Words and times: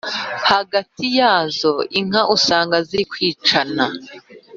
hagati 0.51 1.05
yazo 1.19 1.73
inka 1.99 2.21
usanga 2.35 2.77
zirikwicana 2.87 3.85